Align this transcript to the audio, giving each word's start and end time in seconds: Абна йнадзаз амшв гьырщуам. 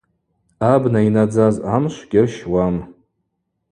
Абна 0.71 0.99
йнадзаз 1.05 1.55
амшв 1.75 2.01
гьырщуам. 2.11 2.75